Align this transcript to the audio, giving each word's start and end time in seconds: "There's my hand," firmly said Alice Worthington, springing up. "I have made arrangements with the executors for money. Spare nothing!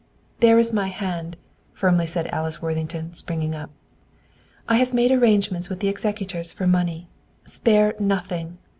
"There's 0.39 0.73
my 0.73 0.87
hand," 0.87 1.37
firmly 1.73 2.07
said 2.07 2.25
Alice 2.33 2.59
Worthington, 2.59 3.13
springing 3.13 3.53
up. 3.53 3.69
"I 4.67 4.77
have 4.77 4.95
made 4.95 5.11
arrangements 5.11 5.69
with 5.69 5.79
the 5.79 5.89
executors 5.89 6.51
for 6.51 6.65
money. 6.65 7.07
Spare 7.45 7.93
nothing! 7.99 8.57